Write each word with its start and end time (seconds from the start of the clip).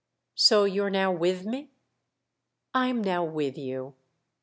"So 0.33 0.63
you're 0.63 0.89
now 0.89 1.11
with 1.11 1.45
me?" 1.45 1.69
"I'm 2.73 3.03
now 3.03 3.23
with 3.23 3.55
you!" 3.55 3.93